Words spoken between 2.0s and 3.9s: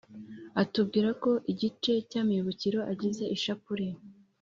cy’amibukiro agize ishapule